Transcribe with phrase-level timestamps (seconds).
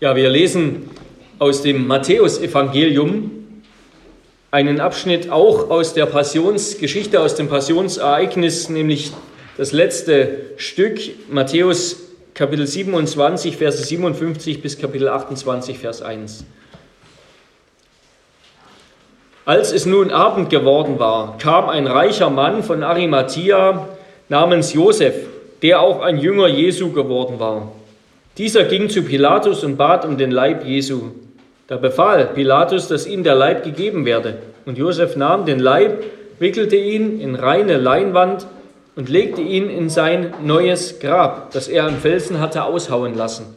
[0.00, 0.90] Ja, wir lesen
[1.40, 3.32] aus dem Matthäusevangelium
[4.52, 9.10] einen Abschnitt auch aus der Passionsgeschichte, aus dem Passionsereignis, nämlich
[9.56, 11.00] das letzte Stück,
[11.32, 11.96] Matthäus
[12.34, 16.44] Kapitel 27, Verse 57 bis Kapitel 28, Vers 1.
[19.44, 23.88] Als es nun Abend geworden war, kam ein reicher Mann von Arimathea
[24.28, 25.16] namens Josef,
[25.62, 27.72] der auch ein Jünger Jesu geworden war.
[28.38, 31.10] Dieser ging zu Pilatus und bat um den Leib Jesu.
[31.66, 34.38] Da befahl Pilatus, dass ihm der Leib gegeben werde.
[34.64, 36.04] Und Josef nahm den Leib,
[36.38, 38.46] wickelte ihn in reine Leinwand
[38.94, 43.56] und legte ihn in sein neues Grab, das er im Felsen hatte aushauen lassen.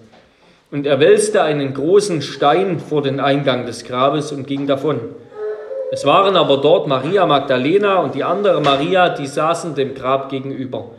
[0.71, 4.99] Und er wälzte einen großen Stein vor den Eingang des Grabes und ging davon.
[5.91, 10.91] Es waren aber dort Maria Magdalena und die andere Maria, die saßen dem Grab gegenüber.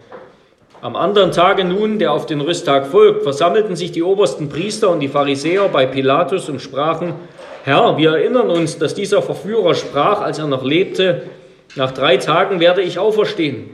[0.83, 4.99] Am anderen Tage nun, der auf den Rüsttag folgt, versammelten sich die obersten Priester und
[4.99, 7.15] die Pharisäer bei Pilatus und sprachen,
[7.63, 11.23] Herr, wir erinnern uns, dass dieser Verführer sprach, als er noch lebte,
[11.77, 13.71] nach drei Tagen werde ich auferstehen.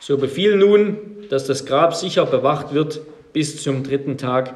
[0.00, 0.96] So befiehl nun,
[1.28, 3.02] dass das Grab sicher bewacht wird
[3.34, 4.54] bis zum dritten Tag,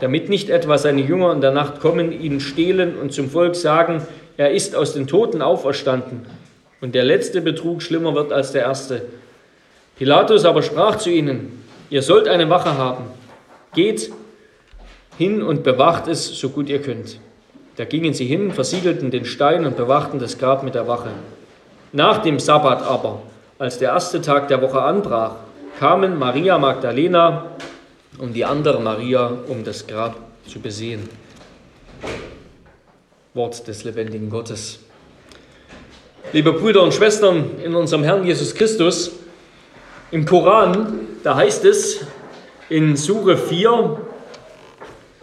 [0.00, 4.00] damit nicht etwa seine Jünger in der Nacht kommen, ihn stehlen und zum Volk sagen,
[4.38, 6.24] er ist aus den Toten auferstanden
[6.80, 9.02] und der letzte Betrug schlimmer wird als der erste.
[9.96, 13.04] Pilatus aber sprach zu ihnen, ihr sollt eine Wache haben,
[13.74, 14.10] geht
[15.16, 17.20] hin und bewacht es, so gut ihr könnt.
[17.76, 21.10] Da gingen sie hin, versiegelten den Stein und bewachten das Grab mit der Wache.
[21.92, 23.22] Nach dem Sabbat aber,
[23.58, 25.36] als der erste Tag der Woche anbrach,
[25.78, 27.46] kamen Maria Magdalena
[28.18, 31.08] und die andere Maria, um das Grab zu besehen.
[33.34, 34.78] Wort des lebendigen Gottes.
[36.32, 39.12] Liebe Brüder und Schwestern in unserem Herrn Jesus Christus,
[40.14, 42.06] im Koran, da heißt es
[42.68, 43.98] in Sure 4,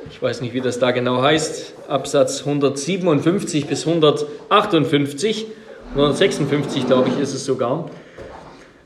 [0.09, 5.47] ich weiß nicht, wie das da genau heißt, Absatz 157 bis 158,
[5.91, 7.89] 156 glaube ich ist es sogar.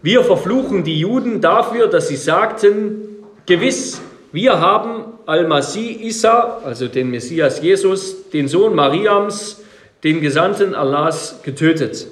[0.03, 3.99] Wir verfluchen die Juden dafür, dass sie sagten, gewiss,
[4.31, 9.63] wir haben Al-Masih Isa, also den Messias Jesus, den Sohn Mariams,
[10.03, 12.05] den Gesandten Allahs, getötet.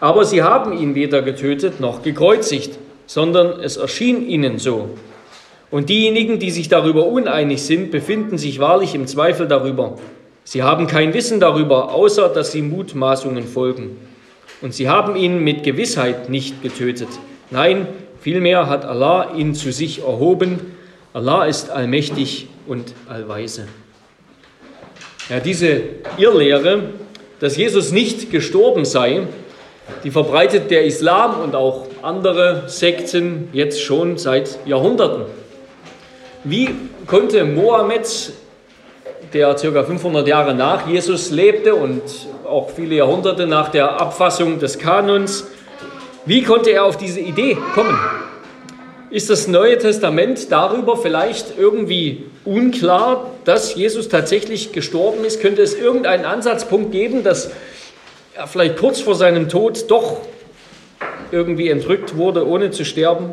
[0.00, 2.79] Aber sie haben ihn weder getötet noch gekreuzigt
[3.10, 4.90] sondern es erschien ihnen so.
[5.72, 9.98] Und diejenigen, die sich darüber uneinig sind, befinden sich wahrlich im Zweifel darüber.
[10.44, 13.96] Sie haben kein Wissen darüber, außer dass sie Mutmaßungen folgen.
[14.60, 17.08] Und sie haben ihn mit Gewissheit nicht getötet.
[17.50, 17.88] Nein,
[18.20, 20.60] vielmehr hat Allah ihn zu sich erhoben.
[21.12, 23.66] Allah ist allmächtig und allweise.
[25.28, 25.80] Ja, diese
[26.16, 26.90] Irrlehre,
[27.40, 29.22] dass Jesus nicht gestorben sei,
[30.04, 35.24] die verbreitet der Islam und auch andere Sekten jetzt schon seit Jahrhunderten.
[36.44, 36.70] Wie
[37.06, 38.32] konnte Mohammed,
[39.32, 39.84] der ca.
[39.84, 42.02] 500 Jahre nach Jesus lebte und
[42.48, 45.46] auch viele Jahrhunderte nach der Abfassung des Kanons,
[46.26, 47.98] wie konnte er auf diese Idee kommen?
[49.10, 55.40] Ist das Neue Testament darüber vielleicht irgendwie unklar, dass Jesus tatsächlich gestorben ist?
[55.40, 57.50] Könnte es irgendeinen Ansatzpunkt geben, dass
[58.34, 60.18] er vielleicht kurz vor seinem Tod doch
[61.30, 63.32] irgendwie entrückt wurde, ohne zu sterben?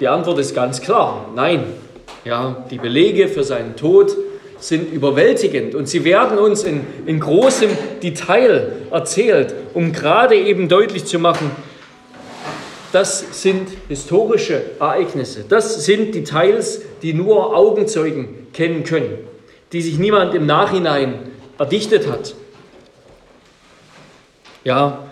[0.00, 1.64] Die Antwort ist ganz klar, nein.
[2.24, 4.14] Ja, die Belege für seinen Tod
[4.58, 7.70] sind überwältigend und sie werden uns in, in großem
[8.02, 11.50] Detail erzählt, um gerade eben deutlich zu machen,
[12.92, 15.44] das sind historische Ereignisse.
[15.48, 19.18] Das sind Details, die nur Augenzeugen kennen können,
[19.72, 21.18] die sich niemand im Nachhinein
[21.58, 22.34] erdichtet hat.
[24.64, 25.07] Ja,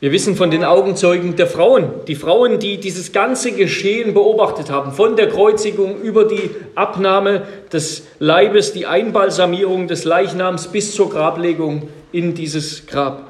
[0.00, 4.92] wir wissen von den Augenzeugen der Frauen, die Frauen, die dieses ganze Geschehen beobachtet haben,
[4.92, 7.42] von der Kreuzigung über die Abnahme
[7.72, 13.28] des Leibes, die Einbalsamierung des Leichnams bis zur Grablegung in dieses Grab.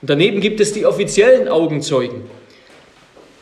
[0.00, 2.22] Und daneben gibt es die offiziellen Augenzeugen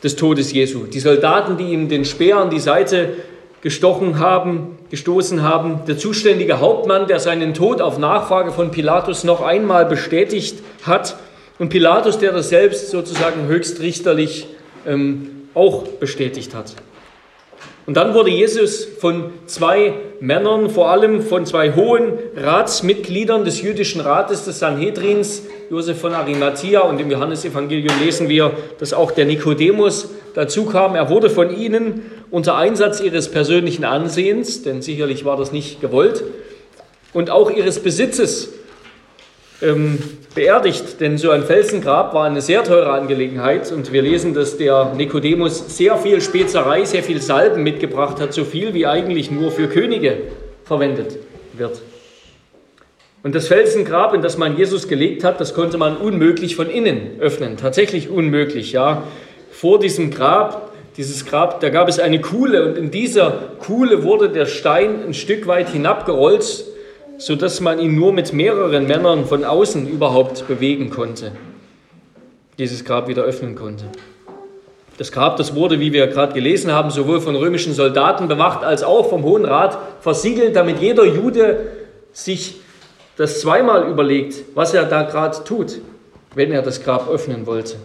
[0.03, 3.13] des Todes Jesu, die Soldaten, die ihm den Speer an die Seite
[3.61, 9.41] gestochen haben, gestoßen haben, der zuständige Hauptmann, der seinen Tod auf Nachfrage von Pilatus noch
[9.41, 11.15] einmal bestätigt hat
[11.59, 14.47] und Pilatus, der das selbst sozusagen höchstrichterlich
[14.87, 16.73] ähm, auch bestätigt hat.
[17.85, 23.99] Und dann wurde Jesus von zwei Männern, vor allem von zwei hohen Ratsmitgliedern des jüdischen
[23.99, 30.09] Rates des Sanhedrins, Josef von Arimathea und im Johannesevangelium lesen wir, dass auch der Nikodemus
[30.35, 30.95] dazu kam.
[30.95, 36.23] Er wurde von ihnen unter Einsatz ihres persönlichen Ansehens, denn sicherlich war das nicht gewollt,
[37.11, 38.49] und auch ihres Besitzes
[39.61, 39.99] ähm,
[40.35, 44.93] beerdigt, denn so ein Felsengrab war eine sehr teure Angelegenheit und wir lesen, dass der
[44.95, 49.67] Nikodemus sehr viel Spezerei, sehr viel Salben mitgebracht hat, so viel wie eigentlich nur für
[49.67, 50.17] Könige
[50.65, 51.17] verwendet.
[51.53, 51.81] wird.
[53.21, 57.19] Und das Felsengrab, in das man Jesus gelegt hat, das konnte man unmöglich von innen
[57.19, 57.57] öffnen.
[57.57, 59.03] Tatsächlich unmöglich, ja.
[59.51, 64.29] Vor diesem Grab, dieses Grab, da gab es eine Kuhle und in dieser Kuhle wurde
[64.29, 66.63] der Stein ein Stück weit hinabgerollt,
[67.19, 71.33] sodass man ihn nur mit mehreren Männern von außen überhaupt bewegen konnte.
[72.57, 73.85] Dieses Grab wieder öffnen konnte.
[74.97, 78.83] Das Grab, das wurde, wie wir gerade gelesen haben, sowohl von römischen Soldaten bewacht als
[78.83, 81.67] auch vom Hohen Rat versiegelt, damit jeder Jude
[82.11, 82.55] sich
[83.15, 85.79] das zweimal überlegt, was er da gerade tut,
[86.35, 87.75] wenn er das Grab öffnen wollte.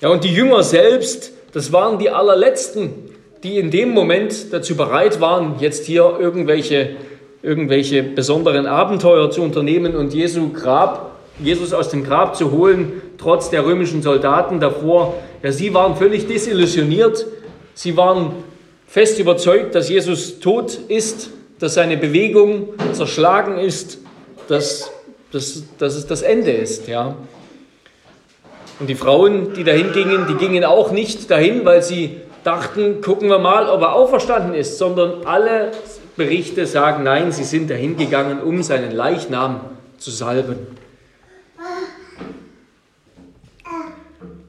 [0.00, 3.10] Ja, und die Jünger selbst, das waren die allerletzten,
[3.42, 6.96] die in dem Moment dazu bereit waren, jetzt hier irgendwelche,
[7.42, 13.50] irgendwelche besonderen Abenteuer zu unternehmen und Jesu Grab, Jesus aus dem Grab zu holen, trotz
[13.50, 15.14] der römischen Soldaten davor.
[15.42, 17.26] Ja, sie waren völlig desillusioniert.
[17.74, 18.32] Sie waren
[18.86, 21.30] fest überzeugt, dass Jesus tot ist
[21.62, 23.98] dass seine Bewegung zerschlagen ist,
[24.48, 24.90] dass,
[25.30, 26.88] dass, dass es das Ende ist.
[26.88, 27.14] Ja.
[28.80, 33.28] Und die Frauen, die dahin gingen, die gingen auch nicht dahin, weil sie dachten, gucken
[33.28, 35.70] wir mal, ob er auferstanden ist, sondern alle
[36.16, 39.60] Berichte sagen, nein, sie sind dahin gegangen, um seinen Leichnam
[39.98, 40.56] zu salben.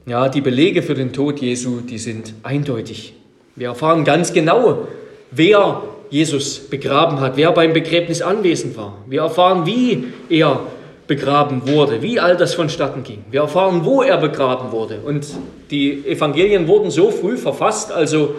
[0.06, 3.14] Ja, die Belege für den Tod Jesu, die sind eindeutig.
[3.56, 4.86] Wir erfahren ganz genau,
[5.30, 8.98] wer Jesus begraben hat, wer beim Begräbnis anwesend war.
[9.06, 10.60] Wir erfahren, wie er
[11.06, 13.24] begraben wurde, wie all das vonstatten ging.
[13.30, 15.00] Wir erfahren, wo er begraben wurde.
[15.04, 15.26] Und
[15.70, 18.34] die Evangelien wurden so früh verfasst, also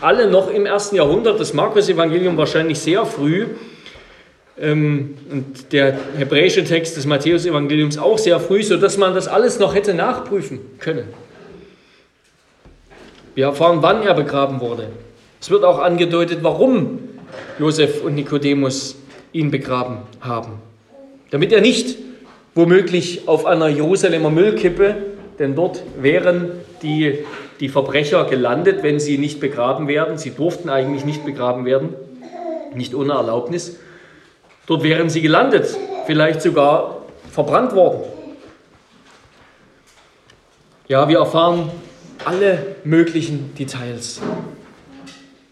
[0.00, 3.46] alle noch im ersten Jahrhundert, das Markus-Evangelium wahrscheinlich sehr früh
[4.58, 9.74] ähm, und der hebräische Text des Matthäus-Evangeliums auch sehr früh, sodass man das alles noch
[9.74, 11.08] hätte nachprüfen können.
[13.34, 14.88] Wir erfahren, wann er begraben wurde.
[15.40, 16.98] Es wird auch angedeutet, warum
[17.58, 18.96] Josef und Nikodemus
[19.32, 20.54] ihn begraben haben.
[21.30, 21.96] Damit er nicht
[22.54, 24.96] womöglich auf einer Jerusalemer Müllkippe,
[25.38, 26.50] denn dort wären
[26.82, 27.20] die,
[27.60, 30.16] die Verbrecher gelandet, wenn sie nicht begraben werden.
[30.16, 31.94] Sie durften eigentlich nicht begraben werden,
[32.74, 33.76] nicht ohne Erlaubnis.
[34.66, 35.76] Dort wären sie gelandet,
[36.06, 38.02] vielleicht sogar verbrannt worden.
[40.88, 41.70] Ja, wir erfahren
[42.24, 44.20] alle möglichen Details.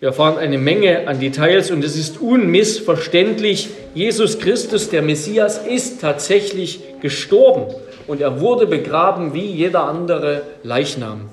[0.00, 6.00] Wir erfahren eine Menge an Details und es ist unmissverständlich, Jesus Christus, der Messias, ist
[6.00, 7.75] tatsächlich gestorben
[8.06, 11.28] und er wurde begraben wie jeder andere Leichnam.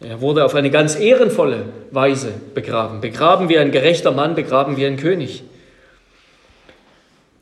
[0.00, 3.00] Er wurde auf eine ganz ehrenvolle Weise begraben.
[3.00, 5.42] Begraben wie ein gerechter Mann, begraben wie ein König.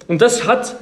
[0.08, 0.76] Und das hat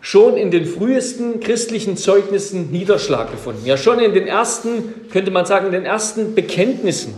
[0.00, 3.64] schon in den frühesten christlichen Zeugnissen Niederschlag gefunden.
[3.64, 7.14] Ja, schon in den ersten, könnte man sagen, in den ersten Bekenntnissen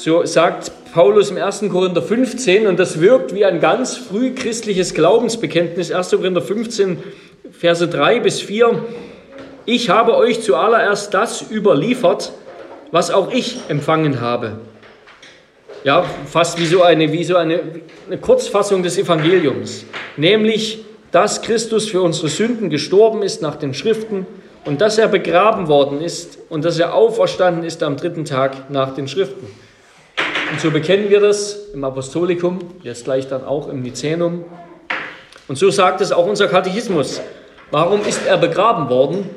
[0.00, 1.64] so sagt Paulus im 1.
[1.70, 6.10] Korinther 15, und das wirkt wie ein ganz früh christliches Glaubensbekenntnis, 1.
[6.12, 6.96] Korinther 15,
[7.52, 8.82] Verse 3 bis 4.
[9.72, 12.32] Ich habe euch zuallererst das überliefert,
[12.90, 14.58] was auch ich empfangen habe.
[15.84, 17.60] Ja, fast wie so eine, wie so eine,
[18.08, 19.84] eine Kurzfassung des Evangeliums.
[20.16, 24.26] Nämlich, dass Christus für unsere Sünden gestorben ist nach den Schriften
[24.64, 28.92] und dass er begraben worden ist und dass er auferstanden ist am dritten Tag nach
[28.94, 29.46] den Schriften.
[30.50, 34.46] Und so bekennen wir das im Apostolikum, jetzt gleich dann auch im Nizänum.
[35.46, 37.20] Und so sagt es auch unser Katechismus.
[37.70, 39.30] Warum ist er begraben worden?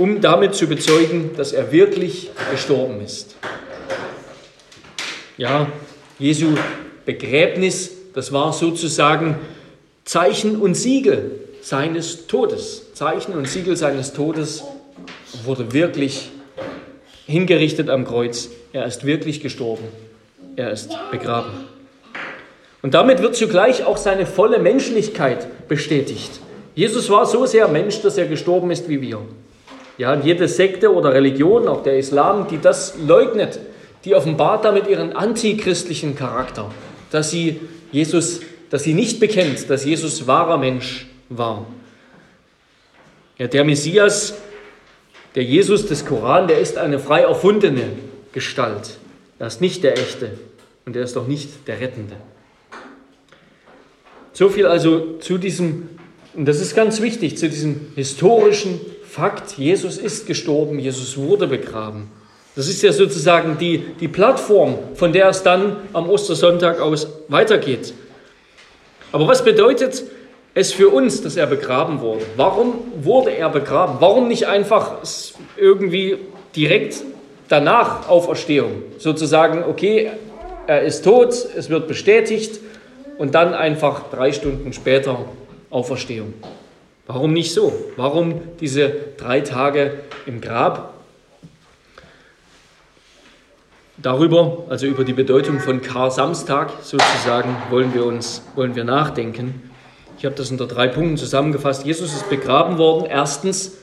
[0.00, 3.36] Um damit zu bezeugen, dass er wirklich gestorben ist.
[5.36, 5.70] Ja,
[6.18, 6.54] Jesu
[7.04, 9.36] Begräbnis, das war sozusagen
[10.06, 12.94] Zeichen und Siegel seines Todes.
[12.94, 14.64] Zeichen und Siegel seines Todes
[15.44, 16.30] wurde wirklich
[17.26, 18.48] hingerichtet am Kreuz.
[18.72, 19.84] Er ist wirklich gestorben.
[20.56, 21.50] Er ist begraben.
[22.80, 26.40] Und damit wird zugleich auch seine volle Menschlichkeit bestätigt.
[26.74, 29.20] Jesus war so sehr Mensch, dass er gestorben ist wie wir.
[30.00, 33.60] Ja, jede Sekte oder Religion, auch der Islam, die das leugnet,
[34.06, 36.70] die offenbart damit ihren antichristlichen Charakter,
[37.10, 37.60] dass sie
[37.92, 38.40] Jesus,
[38.70, 41.66] dass sie nicht bekennt, dass Jesus wahrer Mensch war.
[43.36, 44.38] Ja, der Messias,
[45.34, 47.84] der Jesus des Koran, der ist eine frei erfundene
[48.32, 48.96] Gestalt.
[49.38, 50.30] Er ist nicht der Echte
[50.86, 52.16] und er ist auch nicht der Rettende.
[54.32, 55.90] So viel also zu diesem,
[56.32, 58.80] und das ist ganz wichtig, zu diesem historischen
[59.10, 62.08] Fakt, Jesus ist gestorben, Jesus wurde begraben.
[62.54, 67.92] Das ist ja sozusagen die, die Plattform, von der es dann am Ostersonntag aus weitergeht.
[69.10, 70.04] Aber was bedeutet
[70.54, 72.24] es für uns, dass er begraben wurde?
[72.36, 73.96] Warum wurde er begraben?
[73.98, 74.98] Warum nicht einfach
[75.56, 76.18] irgendwie
[76.54, 77.02] direkt
[77.48, 78.82] danach Auferstehung.
[78.98, 80.12] Sozusagen, okay,
[80.68, 82.60] er ist tot, es wird bestätigt
[83.18, 85.24] und dann einfach drei Stunden später
[85.68, 86.32] Auferstehung.
[87.12, 87.72] Warum nicht so?
[87.96, 89.94] Warum diese drei Tage
[90.26, 90.94] im Grab?
[93.96, 99.72] Darüber, also über die Bedeutung von Kar-Samstag sozusagen, wollen wir uns wollen wir nachdenken.
[100.18, 101.84] Ich habe das unter drei Punkten zusammengefasst.
[101.84, 103.78] Jesus ist begraben worden, erstens,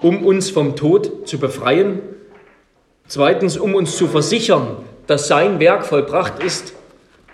[0.00, 2.00] um uns vom Tod zu befreien,
[3.06, 6.72] zweitens, um uns zu versichern, dass sein Werk vollbracht ist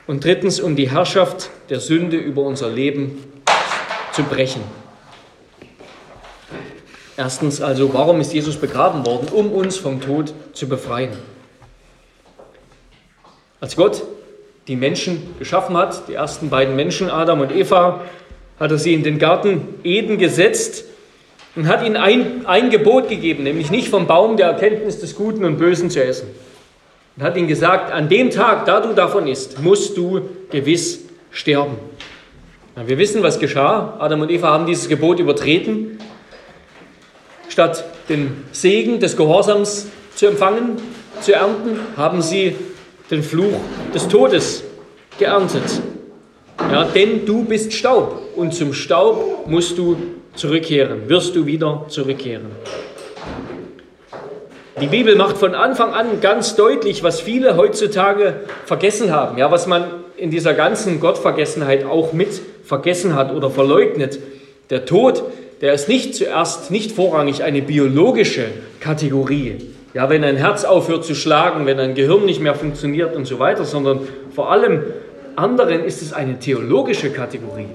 [0.06, 3.16] und drittens, um die Herrschaft der Sünde über unser Leben
[4.12, 4.81] zu brechen.
[7.16, 9.28] Erstens also, warum ist Jesus begraben worden?
[9.32, 11.12] Um uns vom Tod zu befreien.
[13.60, 14.02] Als Gott
[14.68, 18.00] die Menschen geschaffen hat, die ersten beiden Menschen, Adam und Eva,
[18.58, 20.84] hat er sie in den Garten Eden gesetzt
[21.56, 25.44] und hat ihnen ein, ein Gebot gegeben, nämlich nicht vom Baum der Erkenntnis des Guten
[25.44, 26.28] und Bösen zu essen.
[27.16, 31.00] Und hat ihnen gesagt, an dem Tag, da du davon isst, musst du gewiss
[31.30, 31.76] sterben.
[32.76, 33.96] Ja, wir wissen, was geschah.
[33.98, 35.98] Adam und Eva haben dieses Gebot übertreten.
[37.52, 40.78] Statt den Segen des Gehorsams zu empfangen,
[41.20, 42.56] zu ernten, haben sie
[43.10, 43.60] den Fluch
[43.94, 44.64] des Todes
[45.18, 45.62] geerntet.
[46.58, 49.98] Ja, denn du bist Staub und zum Staub musst du
[50.34, 52.46] zurückkehren, wirst du wieder zurückkehren.
[54.80, 59.66] Die Bibel macht von Anfang an ganz deutlich, was viele heutzutage vergessen haben, ja, was
[59.66, 59.84] man
[60.16, 64.20] in dieser ganzen Gottvergessenheit auch mit vergessen hat oder verleugnet.
[64.70, 65.24] Der Tod,
[65.62, 68.48] der ist nicht zuerst, nicht vorrangig eine biologische
[68.80, 69.58] Kategorie.
[69.94, 73.38] Ja, wenn ein Herz aufhört zu schlagen, wenn ein Gehirn nicht mehr funktioniert und so
[73.38, 74.00] weiter, sondern
[74.34, 74.82] vor allem
[75.36, 77.68] anderen ist es eine theologische Kategorie.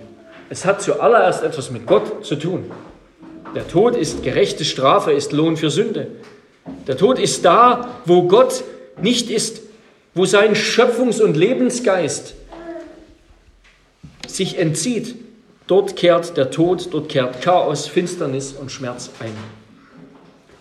[0.50, 2.66] Es hat zuallererst etwas mit Gott zu tun.
[3.56, 6.08] Der Tod ist gerechte Strafe, ist Lohn für Sünde.
[6.88, 8.64] Der Tod ist da, wo Gott
[9.02, 9.62] nicht ist,
[10.14, 12.36] wo sein Schöpfungs- und Lebensgeist
[14.28, 15.16] sich entzieht.
[15.68, 19.34] Dort kehrt der Tod, dort kehrt Chaos, Finsternis und Schmerz ein.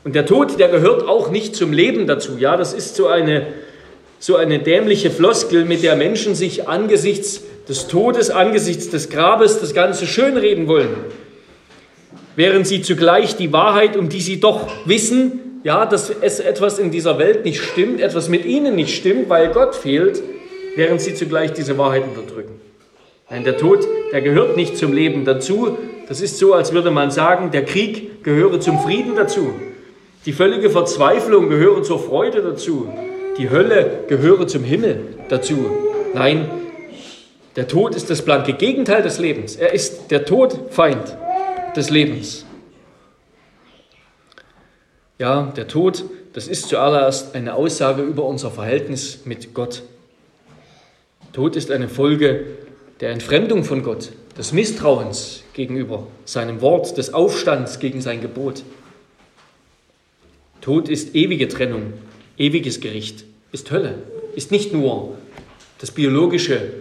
[0.03, 2.37] Und der Tod, der gehört auch nicht zum Leben dazu.
[2.39, 3.47] Ja, das ist so eine,
[4.19, 9.75] so eine dämliche Floskel, mit der Menschen sich angesichts des Todes, angesichts des Grabes das
[9.75, 10.97] Ganze schönreden wollen.
[12.35, 16.91] Während sie zugleich die Wahrheit, um die sie doch wissen, ja, dass es etwas in
[16.91, 20.23] dieser Welt nicht stimmt, etwas mit ihnen nicht stimmt, weil Gott fehlt,
[20.77, 22.61] während sie zugleich diese Wahrheit unterdrücken.
[23.29, 23.85] Nein, der Tod,
[24.17, 25.77] der gehört nicht zum Leben dazu.
[26.09, 29.53] Das ist so, als würde man sagen, der Krieg gehöre zum Frieden dazu.
[30.25, 32.89] Die völlige Verzweiflung gehöre zur Freude dazu.
[33.37, 35.67] Die Hölle gehöre zum Himmel dazu.
[36.15, 36.49] Nein,
[37.57, 39.57] der Tod ist das blanke Gegenteil des Lebens.
[39.57, 41.15] Er ist der Todfeind
[41.77, 42.47] des Lebens.
[45.19, 49.83] Ja, der Tod, das ist zuallererst eine Aussage über unser Verhältnis mit Gott.
[51.35, 52.47] Tod ist eine Folge
[53.01, 58.63] der Entfremdung von Gott, des Misstrauens gegenüber seinem Wort, des Aufstands gegen sein Gebot.
[60.61, 61.93] Tod ist ewige Trennung,
[62.39, 63.95] ewiges Gericht, ist Hölle,
[64.35, 65.17] ist nicht nur
[65.79, 66.73] das biologische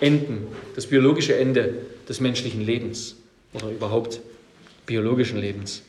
[0.00, 1.74] Enden, das biologische Ende
[2.08, 3.16] des menschlichen Lebens
[3.54, 4.20] oder überhaupt
[4.86, 5.82] biologischen Lebens.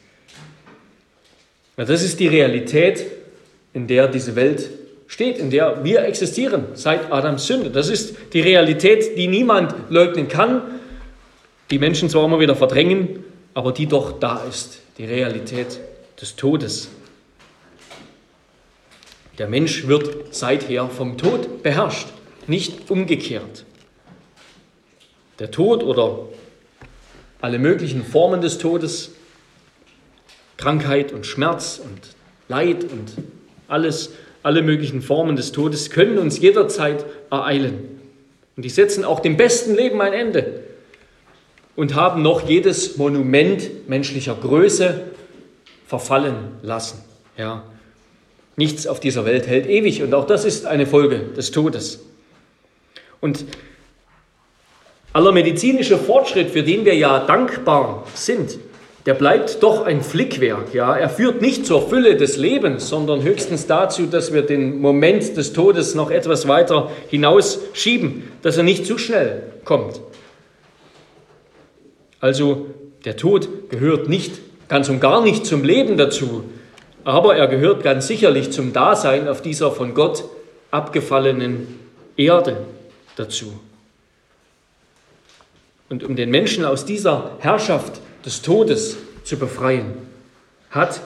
[1.78, 3.06] Ja, das ist die Realität,
[3.74, 4.70] in der diese Welt
[5.14, 7.70] steht, in der wir existieren seit Adams Sünde.
[7.70, 10.64] Das ist die Realität, die niemand leugnen kann,
[11.70, 15.80] die Menschen zwar immer wieder verdrängen, aber die doch da ist, die Realität
[16.20, 16.90] des Todes.
[19.38, 22.08] Der Mensch wird seither vom Tod beherrscht,
[22.48, 23.66] nicht umgekehrt.
[25.38, 26.28] Der Tod oder
[27.40, 29.12] alle möglichen Formen des Todes,
[30.58, 32.02] Krankheit und Schmerz und
[32.48, 33.14] Leid und
[33.68, 34.10] alles,
[34.44, 38.00] alle möglichen Formen des Todes können uns jederzeit ereilen.
[38.56, 40.62] Und die setzen auch dem besten Leben ein Ende
[41.76, 45.02] und haben noch jedes Monument menschlicher Größe
[45.88, 47.04] verfallen lassen.
[47.38, 47.64] Ja,
[48.56, 52.02] Nichts auf dieser Welt hält ewig und auch das ist eine Folge des Todes.
[53.20, 53.46] Und
[55.12, 58.60] aller medizinische Fortschritt, für den wir ja dankbar sind,
[59.06, 60.74] der bleibt doch ein Flickwerk.
[60.74, 60.96] Ja?
[60.96, 65.52] Er führt nicht zur Fülle des Lebens, sondern höchstens dazu, dass wir den Moment des
[65.52, 70.00] Todes noch etwas weiter hinausschieben, dass er nicht zu schnell kommt.
[72.22, 72.68] Also
[73.04, 76.46] der Tod gehört nicht, ganz und gar nicht zum Leben dazu,
[77.04, 80.24] aber er gehört ganz sicherlich zum Dasein auf dieser von Gott
[80.72, 81.80] abgefallenen
[82.16, 82.66] Erde
[83.18, 83.60] dazu.
[85.90, 89.94] Und um den Menschen aus dieser Herrschaft des Todes zu befreien,
[90.70, 91.02] hat,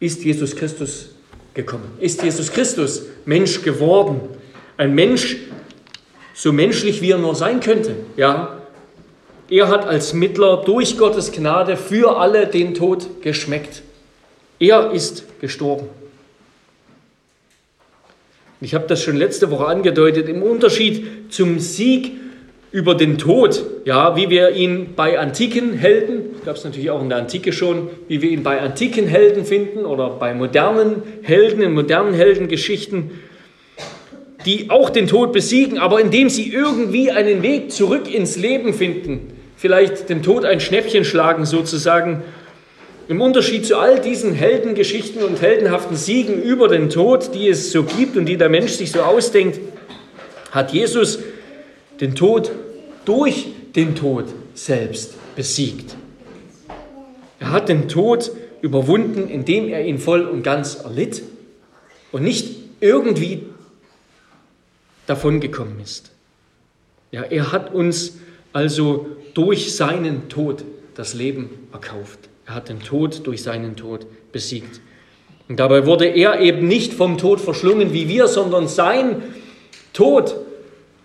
[0.00, 1.10] ist Jesus Christus
[1.54, 4.20] gekommen, ist Jesus Christus Mensch geworden,
[4.78, 5.36] Ein Mensch,
[6.34, 7.96] so menschlich wie er nur sein könnte.
[8.16, 8.60] Ja,
[9.48, 13.82] er hat als Mittler durch Gottes Gnade für alle den Tod geschmeckt.
[14.58, 15.88] Er ist gestorben.
[18.60, 22.12] Ich habe das schon letzte Woche angedeutet, im Unterschied zum Sieg
[22.72, 27.08] über den Tod, ja, wie wir ihn bei antiken Helden, gab es natürlich auch in
[27.08, 31.74] der Antike schon, wie wir ihn bei antiken Helden finden oder bei modernen Helden, in
[31.74, 33.10] modernen Heldengeschichten,
[34.44, 39.32] die auch den Tod besiegen, aber indem sie irgendwie einen Weg zurück ins Leben finden,
[39.56, 42.22] vielleicht dem Tod ein Schnäppchen schlagen sozusagen.
[43.08, 47.82] Im Unterschied zu all diesen Heldengeschichten und heldenhaften Siegen über den Tod, die es so
[47.82, 49.58] gibt und die der Mensch sich so ausdenkt,
[50.52, 51.18] hat Jesus
[52.00, 52.52] den Tod
[53.04, 55.96] durch den Tod selbst besiegt.
[57.38, 58.30] Er hat den Tod
[58.62, 61.22] überwunden, indem er ihn voll und ganz erlitt
[62.12, 63.44] und nicht irgendwie
[65.06, 66.10] davongekommen ist.
[67.10, 68.18] Ja, er hat uns
[68.52, 70.64] also durch seinen Tod
[70.94, 72.18] das Leben erkauft.
[72.46, 74.80] Er hat den Tod durch seinen Tod besiegt.
[75.48, 79.22] Und dabei wurde er eben nicht vom Tod verschlungen wie wir, sondern sein
[79.92, 80.36] Tod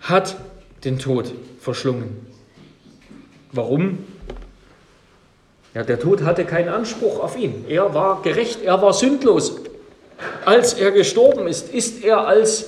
[0.00, 0.36] hat
[0.84, 2.26] den Tod verschlungen.
[3.52, 3.98] Warum?
[5.74, 7.64] Ja, der Tod hatte keinen Anspruch auf ihn.
[7.68, 9.56] Er war gerecht, er war sündlos.
[10.44, 12.66] Als er gestorben ist, ist er als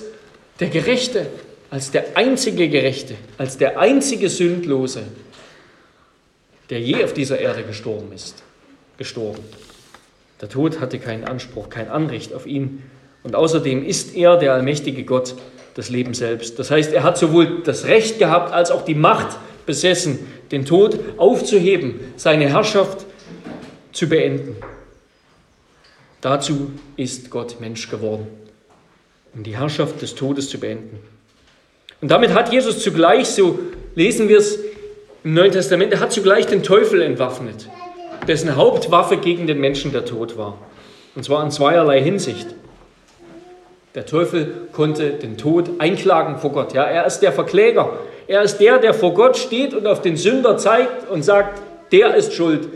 [0.60, 1.26] der Gerechte,
[1.70, 5.02] als der einzige Gerechte, als der einzige Sündlose,
[6.70, 8.42] der je auf dieser Erde gestorben ist,
[8.96, 9.42] gestorben.
[10.40, 12.82] Der Tod hatte keinen Anspruch, kein Anrecht auf ihn.
[13.22, 15.34] Und außerdem ist er der allmächtige Gott,
[15.74, 16.58] das Leben selbst.
[16.58, 20.18] Das heißt, er hat sowohl das Recht gehabt als auch die Macht besessen,
[20.54, 23.04] den Tod aufzuheben, seine Herrschaft
[23.92, 24.56] zu beenden.
[26.20, 28.28] Dazu ist Gott Mensch geworden,
[29.34, 31.00] um die Herrschaft des Todes zu beenden.
[32.00, 33.58] Und damit hat Jesus zugleich, so
[33.96, 34.60] lesen wir es
[35.24, 37.68] im Neuen Testament, er hat zugleich den Teufel entwaffnet,
[38.28, 40.58] dessen Hauptwaffe gegen den Menschen der Tod war.
[41.16, 42.46] Und zwar in zweierlei Hinsicht.
[43.96, 46.74] Der Teufel konnte den Tod einklagen vor Gott.
[46.74, 47.98] Ja, er ist der Verkläger.
[48.26, 51.60] Er ist der, der vor Gott steht und auf den Sünder zeigt und sagt,
[51.92, 52.68] der ist schuld.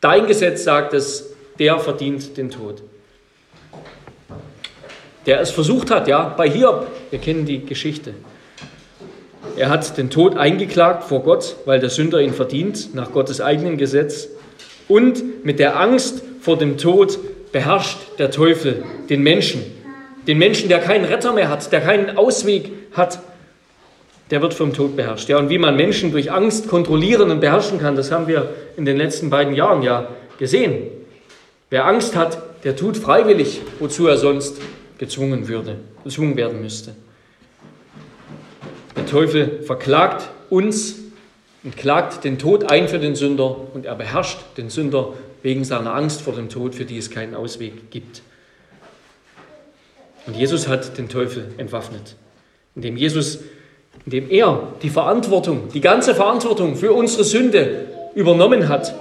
[0.00, 2.82] Dein Gesetz sagt es, der verdient den Tod.
[5.26, 8.14] Der es versucht hat, ja, bei Hiob, wir kennen die Geschichte.
[9.56, 13.76] Er hat den Tod eingeklagt vor Gott, weil der Sünder ihn verdient, nach Gottes eigenen
[13.76, 14.28] Gesetz.
[14.88, 17.18] Und mit der Angst vor dem Tod
[17.52, 19.62] beherrscht der Teufel den Menschen.
[20.26, 23.20] Den Menschen, der keinen Retter mehr hat, der keinen Ausweg hat,
[24.32, 25.28] der wird vom Tod beherrscht.
[25.28, 28.86] Ja, und wie man Menschen durch Angst kontrollieren und beherrschen kann, das haben wir in
[28.86, 30.88] den letzten beiden Jahren ja gesehen.
[31.68, 34.56] Wer Angst hat, der tut freiwillig, wozu er sonst
[34.96, 36.96] gezwungen würde, gezwungen werden müsste.
[38.96, 40.96] Der Teufel verklagt uns
[41.62, 45.94] und klagt den Tod ein für den Sünder und er beherrscht den Sünder wegen seiner
[45.94, 48.22] Angst vor dem Tod, für die es keinen Ausweg gibt.
[50.26, 52.16] Und Jesus hat den Teufel entwaffnet,
[52.74, 53.40] indem Jesus,
[54.04, 58.94] indem er die Verantwortung, die ganze Verantwortung für unsere Sünde übernommen hat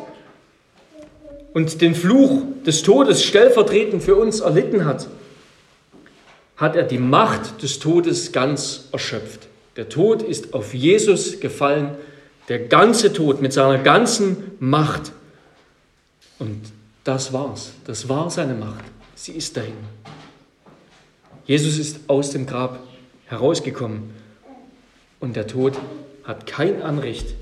[1.53, 5.07] und den Fluch des Todes stellvertretend für uns erlitten hat,
[6.55, 9.47] hat er die Macht des Todes ganz erschöpft.
[9.75, 11.95] Der Tod ist auf Jesus gefallen,
[12.49, 15.11] der ganze Tod mit seiner ganzen Macht.
[16.37, 16.61] Und
[17.03, 17.71] das war's.
[17.87, 18.83] Das war seine Macht.
[19.15, 19.73] Sie ist dahin.
[21.45, 22.79] Jesus ist aus dem Grab
[23.25, 24.20] herausgekommen
[25.21, 25.77] und der Tod
[26.25, 27.35] hat kein Anrecht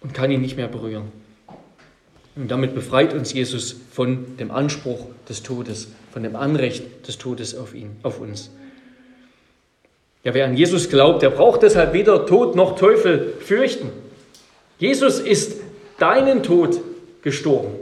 [0.00, 1.12] und kann ihn nicht mehr berühren.
[2.34, 7.54] Und damit befreit uns Jesus von dem Anspruch des Todes, von dem Anrecht des Todes
[7.54, 8.50] auf ihn, auf uns.
[10.24, 13.90] Ja, wer an Jesus glaubt, der braucht deshalb weder Tod noch Teufel fürchten.
[14.78, 15.60] Jesus ist
[15.98, 16.80] deinen Tod
[17.22, 17.74] gestorben.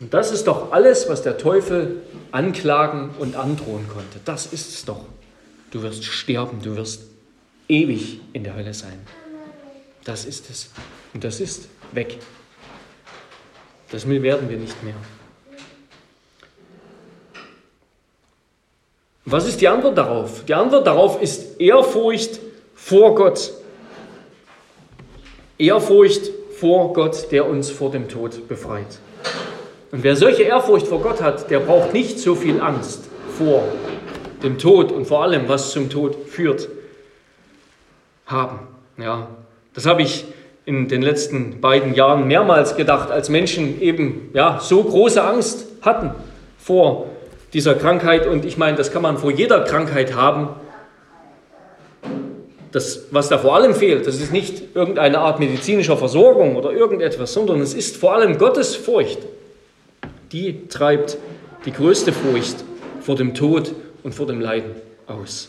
[0.00, 4.20] Und das ist doch alles, was der Teufel anklagen und androhen konnte.
[4.24, 5.06] Das ist es doch.
[5.70, 7.04] Du wirst sterben, du wirst
[7.68, 9.00] ewig in der Hölle sein.
[10.04, 10.70] Das ist es.
[11.14, 12.18] Und das ist weg.
[13.90, 14.94] Das werden wir nicht mehr.
[19.24, 20.44] Was ist die Antwort darauf?
[20.44, 22.38] Die Antwort darauf ist Ehrfurcht
[22.74, 23.52] vor Gott.
[25.58, 28.98] Ehrfurcht vor Gott, der uns vor dem Tod befreit.
[29.90, 33.04] Und wer solche Ehrfurcht vor Gott hat, der braucht nicht so viel Angst
[33.36, 33.64] vor
[34.42, 36.68] dem Tod und vor allem, was zum Tod führt,
[38.26, 38.58] haben.
[38.98, 39.28] Ja,
[39.74, 40.24] das habe ich
[40.64, 46.10] in den letzten beiden Jahren mehrmals gedacht, als Menschen eben ja, so große Angst hatten
[46.58, 47.06] vor
[47.52, 48.26] dieser Krankheit.
[48.26, 50.48] Und ich meine, das kann man vor jeder Krankheit haben.
[52.72, 57.32] das, was da vor allem fehlt, das ist nicht irgendeine Art medizinischer Versorgung oder irgendetwas,
[57.32, 59.20] sondern es ist vor allem Gottes Furcht.
[60.32, 61.16] Die treibt
[61.64, 62.64] die größte Furcht
[63.00, 64.72] vor dem Tod und vor dem Leiden
[65.06, 65.48] aus.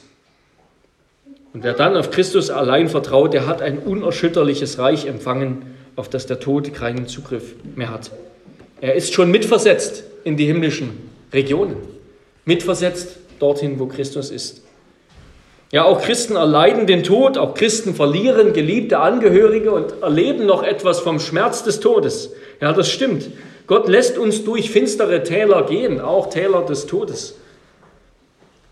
[1.58, 6.28] Und wer dann auf Christus allein vertraut, der hat ein unerschütterliches Reich empfangen, auf das
[6.28, 8.12] der Tod keinen Zugriff mehr hat.
[8.80, 10.92] Er ist schon mitversetzt in die himmlischen
[11.34, 11.78] Regionen,
[12.46, 14.66] mitversetzt dorthin, wo Christus ist.
[15.72, 21.00] Ja, auch Christen erleiden den Tod, auch Christen verlieren geliebte Angehörige und erleben noch etwas
[21.00, 22.34] vom Schmerz des Todes.
[22.62, 23.32] Ja, das stimmt.
[23.66, 27.34] Gott lässt uns durch finstere Täler gehen, auch Täler des Todes.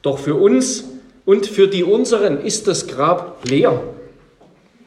[0.03, 0.83] Doch für uns
[1.25, 3.81] und für die unseren ist das Grab leer,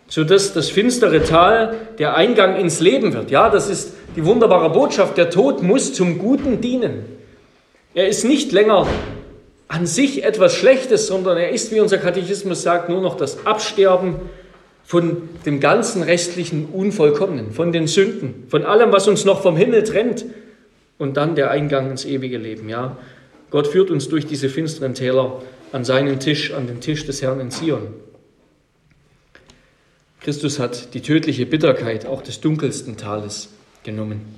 [0.06, 3.30] sodass das finstere Tal der Eingang ins Leben wird.
[3.30, 5.16] Ja, das ist die wunderbare Botschaft.
[5.16, 7.04] Der Tod muss zum Guten dienen.
[7.94, 8.86] Er ist nicht länger
[9.66, 14.16] an sich etwas Schlechtes, sondern er ist, wie unser Katechismus sagt, nur noch das Absterben
[14.84, 19.84] von dem ganzen restlichen Unvollkommenen, von den Sünden, von allem, was uns noch vom Himmel
[19.84, 20.24] trennt
[20.96, 22.70] und dann der Eingang ins ewige Leben.
[22.70, 22.96] Ja,
[23.50, 27.40] Gott führt uns durch diese finsteren Täler an seinen Tisch, an den Tisch des Herrn
[27.40, 27.94] in Zion.
[30.20, 33.50] Christus hat die tödliche Bitterkeit auch des dunkelsten Tales
[33.82, 34.34] genommen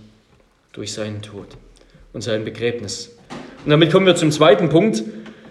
[0.73, 1.47] durch seinen Tod
[2.13, 3.17] und sein Begräbnis.
[3.65, 5.03] Und damit kommen wir zum zweiten Punkt.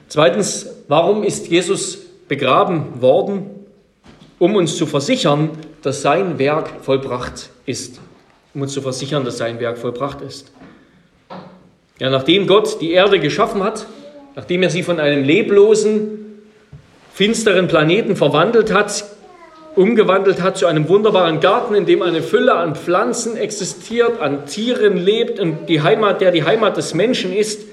[0.07, 3.49] Zweitens, warum ist Jesus begraben worden?
[4.37, 5.49] Um uns zu versichern,
[5.81, 7.99] dass sein Werk vollbracht ist.
[8.53, 10.51] Um uns zu versichern, dass sein Werk vollbracht ist.
[11.99, 13.85] Ja, nachdem Gott die Erde geschaffen hat,
[14.39, 16.39] nachdem er sie von einem leblosen,
[17.13, 19.03] finsteren Planeten verwandelt hat,
[19.75, 24.95] umgewandelt hat zu einem wunderbaren Garten, in dem eine Fülle an Pflanzen existiert, an Tieren
[24.95, 27.65] lebt und die Heimat, der die Heimat des Menschen ist,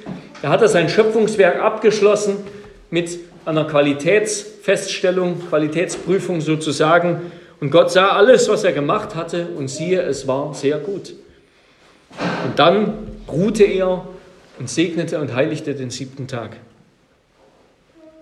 [0.42, 2.38] da hat er sein Schöpfungswerk abgeschlossen
[2.90, 7.30] mit einer Qualitätsfeststellung, Qualitätsprüfung sozusagen.
[7.60, 11.14] Und Gott sah alles, was er gemacht hatte, und siehe, es war sehr gut.
[12.44, 12.94] Und dann
[13.28, 14.04] ruhte er
[14.58, 16.56] und segnete und heiligte den siebten Tag.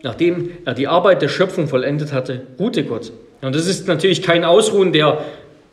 [0.03, 3.13] Nachdem er die Arbeit der Schöpfung vollendet hatte, ruhte Gott.
[3.41, 5.25] Und das ist natürlich kein Ausruhen der,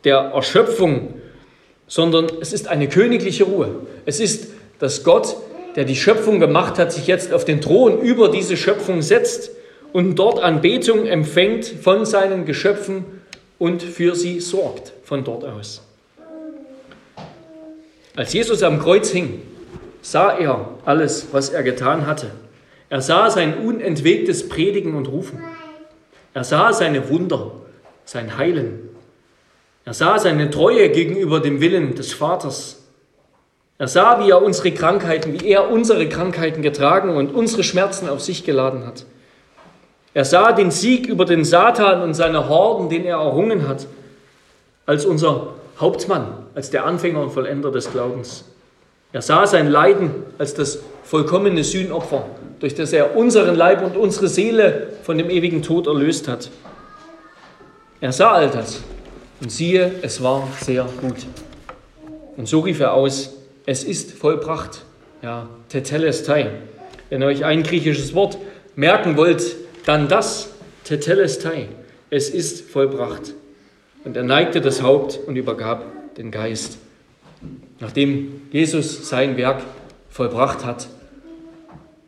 [0.04, 1.14] der Erschöpfung,
[1.86, 3.80] sondern es ist eine königliche Ruhe.
[4.06, 4.48] Es ist,
[4.78, 5.36] dass Gott,
[5.76, 9.50] der die Schöpfung gemacht hat, sich jetzt auf den Thron über diese Schöpfung setzt
[9.92, 13.04] und dort Anbetung empfängt von seinen Geschöpfen
[13.58, 15.82] und für sie sorgt von dort aus.
[18.16, 19.42] Als Jesus am Kreuz hing,
[20.02, 22.30] sah er alles, was er getan hatte.
[22.90, 25.42] Er sah sein unentwegtes Predigen und Rufen.
[26.34, 27.52] Er sah seine Wunder,
[28.04, 28.90] sein Heilen.
[29.84, 32.82] Er sah seine Treue gegenüber dem Willen des Vaters.
[33.78, 38.20] Er sah, wie er unsere Krankheiten, wie er unsere Krankheiten getragen und unsere Schmerzen auf
[38.20, 39.06] sich geladen hat.
[40.14, 43.86] Er sah den Sieg über den Satan und seine Horden, den er errungen hat,
[44.84, 48.44] als unser Hauptmann, als der Anfänger und Vollender des Glaubens.
[49.12, 52.26] Er sah sein Leiden als das vollkommene Sühnopfer,
[52.60, 56.50] durch das er unseren Leib und unsere Seele von dem ewigen Tod erlöst hat.
[58.00, 58.82] Er sah all das
[59.40, 61.26] und siehe, es war sehr gut.
[62.36, 63.34] Und so rief er aus,
[63.66, 64.82] es ist vollbracht.
[65.22, 66.50] Ja, tetelestai.
[67.10, 68.38] Wenn ihr euch ein griechisches Wort
[68.74, 70.50] merken wollt, dann das,
[70.84, 71.68] tetelestai.
[72.10, 73.34] Es ist vollbracht.
[74.04, 75.84] Und er neigte das Haupt und übergab
[76.16, 76.78] den Geist.
[77.82, 79.60] Nachdem Jesus sein Werk
[80.08, 80.86] vollbracht hat,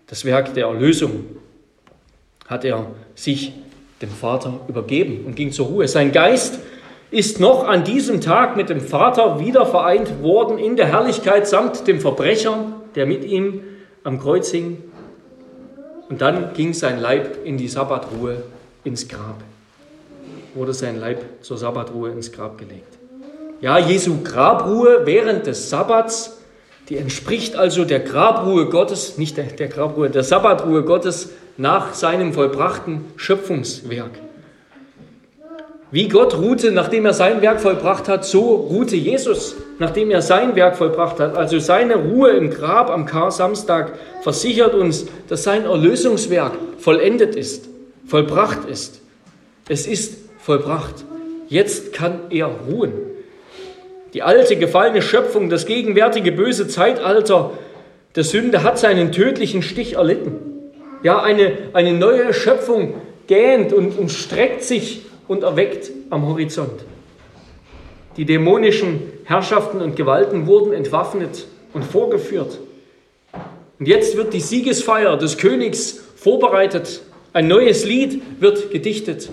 [0.07, 1.25] das Werk der Erlösung,
[2.47, 3.53] hat er sich
[4.01, 5.89] dem Vater übergeben und ging zur Ruhe.
[5.89, 6.61] Sein Geist
[7.11, 11.89] ist noch an diesem Tag mit dem Vater wieder vereint worden in der Herrlichkeit samt
[11.89, 13.61] dem Verbrecher, der mit ihm
[14.05, 14.81] am Kreuz hing.
[16.09, 18.45] Und dann ging sein Leib in die Sabbatruhe
[18.85, 19.43] ins Grab.
[20.55, 22.97] Wurde sein Leib zur Sabbatruhe ins Grab gelegt.
[23.65, 26.37] Ja, Jesu Grabruhe während des Sabbats,
[26.91, 32.35] die entspricht also der Grabruhe Gottes, nicht der, der Grabruhe, der Sabbatruhe Gottes nach seinem
[32.35, 34.11] vollbrachten Schöpfungswerk.
[35.91, 40.55] Wie Gott ruhte, nachdem er sein Werk vollbracht hat, so ruhte Jesus, nachdem er sein
[40.57, 41.35] Werk vollbracht hat.
[41.35, 47.71] Also seine Ruhe im Grab am Kar-Samstag versichert uns, dass sein Erlösungswerk vollendet ist,
[48.07, 49.01] vollbracht ist.
[49.71, 51.07] Es ist vollbracht.
[51.49, 53.04] Jetzt kann er ruhen.
[54.15, 57.51] Die alte gefallene Schöpfung, das gegenwärtige böse Zeitalter
[58.15, 60.37] der Sünde hat seinen tödlichen Stich erlitten.
[61.03, 62.95] Ja, eine, eine neue Schöpfung
[63.27, 66.85] gähnt und, und streckt sich und erweckt am Horizont.
[68.17, 72.61] Die dämonischen Herrschaften und Gewalten wurden entwaffnet und vorgeführt.
[73.81, 77.03] Und jetzt wird die Siegesfeier des Königs vorbereitet.
[77.33, 79.29] Ein neues Lied wird gedichtet.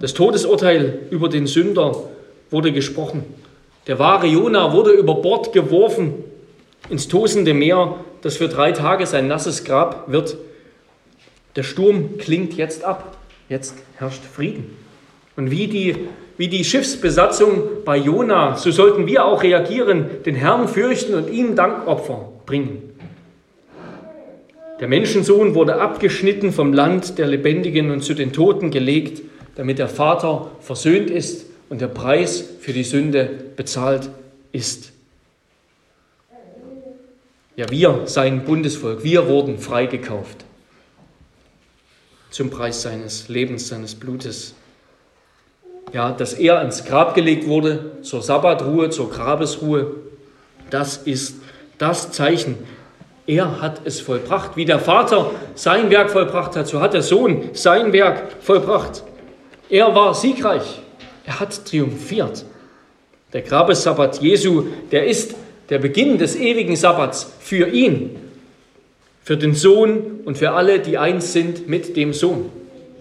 [0.00, 2.10] Das Todesurteil über den Sünder
[2.54, 3.24] wurde gesprochen.
[3.88, 6.14] Der wahre Jona wurde über Bord geworfen
[6.88, 10.36] ins tosende Meer, das für drei Tage sein nasses Grab wird.
[11.56, 13.16] Der Sturm klingt jetzt ab.
[13.48, 14.76] Jetzt herrscht Frieden.
[15.36, 15.96] Und wie die,
[16.38, 21.56] wie die Schiffsbesatzung bei Jona, so sollten wir auch reagieren, den Herrn fürchten und ihm
[21.56, 22.94] Dankopfer bringen.
[24.78, 29.22] Der Menschensohn wurde abgeschnitten vom Land der Lebendigen und zu den Toten gelegt,
[29.56, 34.10] damit der Vater versöhnt ist und der Preis für die Sünde bezahlt
[34.52, 34.92] ist.
[37.56, 40.44] Ja, wir, sein Bundesvolk, wir wurden freigekauft
[42.34, 44.54] zum Preis seines Lebens, seines Blutes.
[45.92, 49.94] Ja, dass er ins Grab gelegt wurde, zur Sabbatruhe, zur Grabesruhe,
[50.68, 51.36] das ist
[51.78, 52.56] das Zeichen.
[53.28, 54.56] Er hat es vollbracht.
[54.56, 59.04] Wie der Vater sein Werk vollbracht hat, so hat der Sohn sein Werk vollbracht.
[59.70, 60.82] Er war siegreich.
[61.24, 62.44] Er hat triumphiert.
[63.32, 65.34] Der Grabessabbat Jesu, der ist
[65.70, 68.16] der Beginn des ewigen Sabbats für ihn,
[69.22, 72.50] für den Sohn und für alle, die eins sind mit dem Sohn.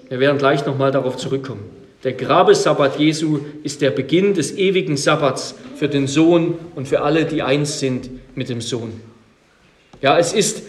[0.09, 1.69] Wir werden gleich nochmal darauf zurückkommen.
[2.03, 7.25] Der Grabessabbat Jesu ist der Beginn des ewigen Sabbats für den Sohn und für alle,
[7.25, 9.01] die eins sind mit dem Sohn.
[10.01, 10.63] Ja, es ist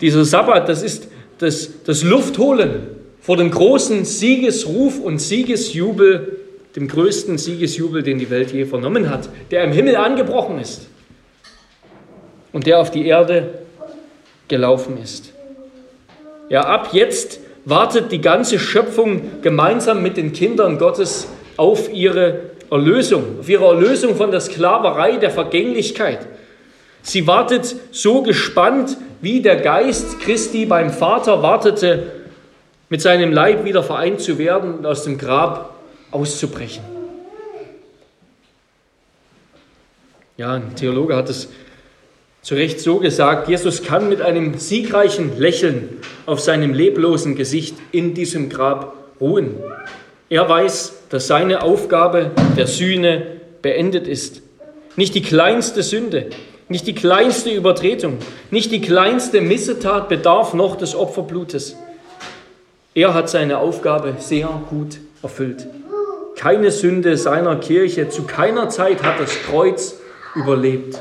[0.00, 2.88] dieser Sabbat, das ist das, das Luftholen
[3.20, 6.35] vor dem großen Siegesruf und Siegesjubel,
[6.76, 10.88] dem größten Siegesjubel, den die Welt je vernommen hat, der im Himmel angebrochen ist
[12.52, 13.60] und der auf die Erde
[14.48, 15.32] gelaufen ist.
[16.50, 23.40] Ja, ab jetzt wartet die ganze Schöpfung gemeinsam mit den Kindern Gottes auf ihre Erlösung,
[23.40, 26.26] auf ihre Erlösung von der Sklaverei der Vergänglichkeit.
[27.02, 32.12] Sie wartet so gespannt, wie der Geist Christi beim Vater wartete,
[32.88, 35.75] mit seinem Leib wieder vereint zu werden und aus dem Grab
[36.10, 36.82] auszubrechen.
[40.36, 41.48] Ja, ein Theologe hat es
[42.42, 48.14] zu Recht so gesagt, Jesus kann mit einem siegreichen Lächeln auf seinem leblosen Gesicht in
[48.14, 49.56] diesem Grab ruhen.
[50.28, 53.26] Er weiß, dass seine Aufgabe der Sühne
[53.62, 54.42] beendet ist.
[54.96, 56.30] Nicht die kleinste Sünde,
[56.68, 58.18] nicht die kleinste Übertretung,
[58.50, 61.76] nicht die kleinste Missetat bedarf noch des Opferblutes.
[62.94, 65.66] Er hat seine Aufgabe sehr gut erfüllt.
[66.36, 69.96] Keine Sünde seiner Kirche zu keiner Zeit hat das Kreuz
[70.34, 71.00] überlebt.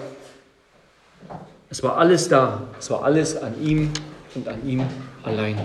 [1.70, 2.64] Es war alles da.
[2.80, 3.92] Es war alles an ihm
[4.34, 4.86] und an ihm
[5.24, 5.60] allein.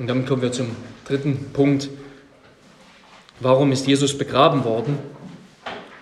[0.00, 0.74] Und damit kommen wir zum
[1.06, 1.88] dritten Punkt.
[3.38, 4.98] Warum ist Jesus begraben worden?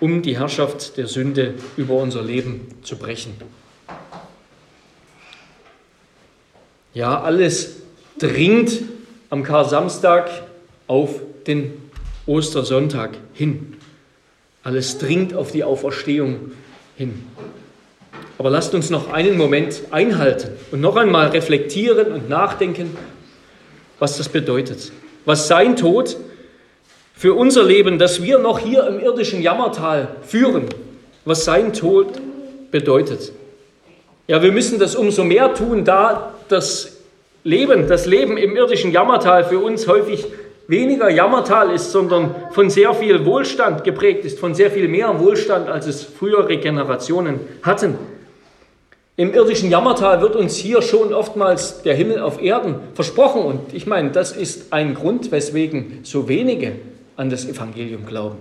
[0.00, 3.34] Um die Herrschaft der Sünde über unser Leben zu brechen.
[6.94, 7.76] Ja, alles
[8.18, 8.72] dringt
[9.28, 10.30] am Kar-Samstag
[10.86, 11.89] auf den
[12.30, 13.74] Ostersonntag hin.
[14.62, 16.52] Alles dringt auf die Auferstehung
[16.96, 17.26] hin.
[18.38, 22.96] Aber lasst uns noch einen Moment einhalten und noch einmal reflektieren und nachdenken,
[23.98, 24.92] was das bedeutet.
[25.24, 26.16] Was sein Tod
[27.14, 30.66] für unser Leben, das wir noch hier im irdischen Jammertal führen,
[31.24, 32.06] was sein Tod
[32.70, 33.32] bedeutet.
[34.28, 36.98] Ja, wir müssen das umso mehr tun, da das
[37.42, 40.26] Leben, das Leben im irdischen Jammertal für uns häufig
[40.70, 45.68] weniger Jammertal ist, sondern von sehr viel Wohlstand geprägt ist, von sehr viel mehr Wohlstand,
[45.68, 47.98] als es frühere Generationen hatten.
[49.16, 53.42] Im irdischen Jammertal wird uns hier schon oftmals der Himmel auf Erden versprochen.
[53.42, 56.76] Und ich meine, das ist ein Grund, weswegen so wenige
[57.16, 58.38] an das Evangelium glauben.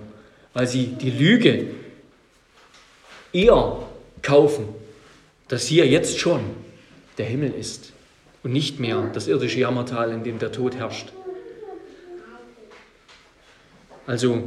[0.54, 1.66] Weil sie die Lüge
[3.32, 3.76] eher
[4.22, 4.68] kaufen,
[5.48, 6.40] dass hier jetzt schon
[7.18, 7.92] der Himmel ist
[8.42, 11.12] und nicht mehr das irdische Jammertal, in dem der Tod herrscht.
[14.10, 14.42] Also,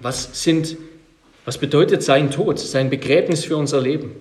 [0.00, 0.76] was sind,
[1.44, 4.12] was bedeutet sein Tod, sein Begräbnis für unser Leben?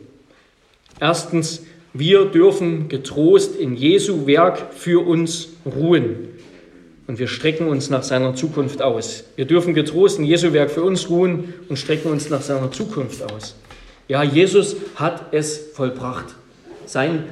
[0.99, 1.62] Erstens,
[1.93, 6.29] wir dürfen getrost in Jesu Werk für uns ruhen.
[7.06, 9.25] Und wir strecken uns nach seiner Zukunft aus.
[9.36, 13.21] Wir dürfen getrost in Jesu Werk für uns ruhen und strecken uns nach seiner Zukunft
[13.32, 13.53] aus.
[14.08, 16.34] Ja, Jesus hat es vollbracht.
[16.88, 17.25] Sein,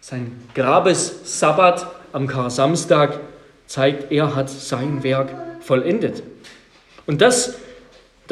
[0.00, 3.18] sein Grabessabbat am Kar-Samstag
[3.66, 6.22] zeigt, er hat sein Werk vollendet.
[7.06, 7.54] Und das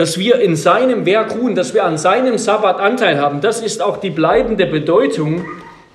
[0.01, 3.83] dass wir in seinem Werk ruhen, dass wir an seinem Sabbat Anteil haben, das ist
[3.83, 5.45] auch die bleibende Bedeutung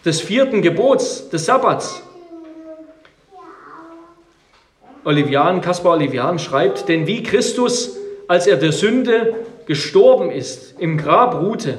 [0.05, 2.03] des vierten Gebots des Sabbats.
[5.03, 9.33] Olivian, Kaspar Olivian schreibt, denn wie Christus, als er der Sünde
[9.65, 11.77] gestorben ist, im Grab ruhte,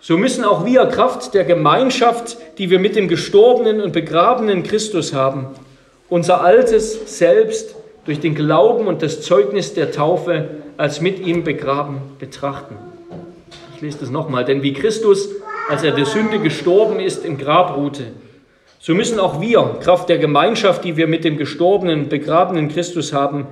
[0.00, 5.14] so müssen auch wir Kraft der Gemeinschaft, die wir mit dem gestorbenen und begrabenen Christus
[5.14, 5.46] haben,
[6.10, 7.74] unser altes Selbst
[8.08, 12.74] durch den Glauben und das Zeugnis der Taufe als mit ihm begraben betrachten.
[13.76, 15.28] Ich lese das nochmal, denn wie Christus,
[15.68, 18.04] als er der Sünde gestorben ist, im Grab ruhte,
[18.78, 23.46] so müssen auch wir, Kraft der Gemeinschaft, die wir mit dem gestorbenen, begrabenen Christus haben,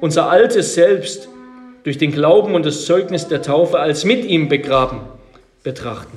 [0.00, 1.28] unser altes Selbst
[1.82, 5.00] durch den Glauben und das Zeugnis der Taufe als mit ihm begraben
[5.64, 6.16] betrachten.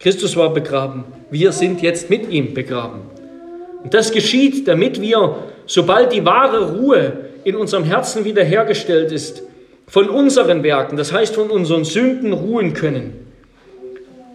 [0.00, 3.02] Christus war begraben, wir sind jetzt mit ihm begraben.
[3.84, 9.42] Und das geschieht, damit wir, sobald die wahre Ruhe in unserem Herzen wiederhergestellt ist,
[9.86, 13.26] von unseren Werken, das heißt von unseren Sünden ruhen können.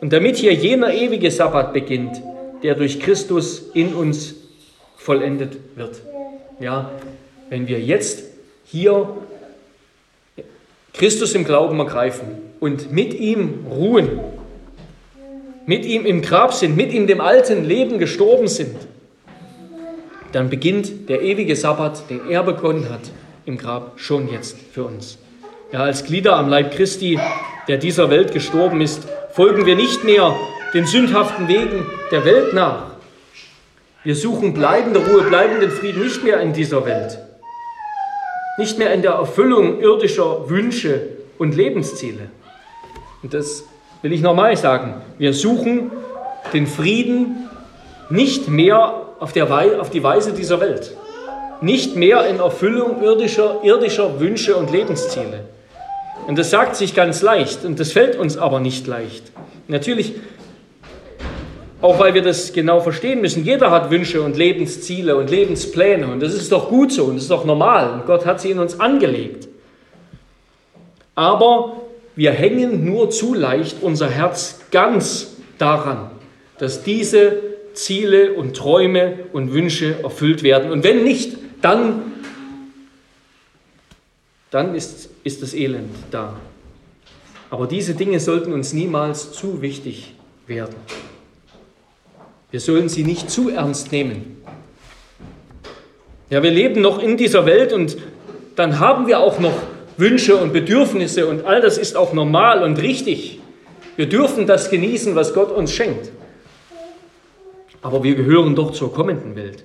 [0.02, 2.22] Und damit hier jener ewige Sabbat beginnt,
[2.62, 4.36] der durch Christus in uns
[4.98, 6.02] vollendet wird.
[6.60, 6.92] Ja,
[7.50, 8.24] wenn wir jetzt
[8.66, 9.10] hier
[10.94, 12.28] Christus im Glauben ergreifen
[12.60, 14.20] und mit ihm ruhen,
[15.66, 18.76] mit ihm im Grab sind, mit ihm dem alten Leben gestorben sind,
[20.38, 23.10] dann beginnt der ewige Sabbat, den er begonnen hat,
[23.48, 25.18] im Grab schon jetzt für uns.
[25.72, 27.20] Ja, als Glieder am Leib Christi,
[27.68, 30.36] der dieser Welt gestorben ist, folgen wir nicht mehr
[30.76, 32.92] den sündhaften Wegen der Welt nach.
[34.04, 37.18] Wir suchen bleibende Ruhe, bleibenden Frieden nicht mehr in dieser Welt,
[38.60, 41.02] nicht mehr in der Erfüllung irdischer Wünsche
[41.40, 42.30] und Lebensziele.
[43.24, 43.64] Und das
[44.04, 45.02] will ich nochmal sagen.
[45.18, 45.90] Wir suchen
[46.54, 47.50] den Frieden
[48.12, 50.96] nicht mehr auf, Weise, auf die Weise dieser Welt,
[51.62, 55.46] nicht mehr in Erfüllung irdischer, irdischer Wünsche und Lebensziele.
[56.28, 59.32] Und das sagt sich ganz leicht und das fällt uns aber nicht leicht.
[59.68, 60.16] Natürlich
[61.82, 63.46] auch weil wir das genau verstehen müssen.
[63.46, 67.24] Jeder hat Wünsche und Lebensziele und Lebenspläne und das ist doch gut so und das
[67.24, 67.94] ist doch normal.
[67.94, 69.48] Und Gott hat sie in uns angelegt.
[71.14, 71.82] Aber
[72.16, 76.10] wir hängen nur zu leicht unser Herz ganz daran,
[76.58, 77.47] dass diese
[77.78, 80.72] Ziele und Träume und Wünsche erfüllt werden.
[80.72, 82.14] Und wenn nicht, dann,
[84.52, 86.40] dann ist, ist das Elend da.
[87.50, 90.14] Aber diese Dinge sollten uns niemals zu wichtig
[90.48, 90.76] werden.
[92.52, 94.42] Wir sollen sie nicht zu ernst nehmen.
[96.30, 97.98] Ja, wir leben noch in dieser Welt und
[98.56, 99.54] dann haben wir auch noch
[99.98, 103.40] Wünsche und Bedürfnisse und all das ist auch normal und richtig.
[103.96, 106.12] Wir dürfen das genießen, was Gott uns schenkt.
[107.82, 109.64] Aber wir gehören doch zur kommenden Welt.